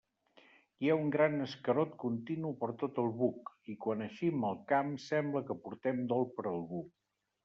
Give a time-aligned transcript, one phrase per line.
[0.85, 4.89] Hi ha un gran escarot continu per tot el buc i quan eixim al camp
[5.05, 6.81] sembla que portem dol per algú.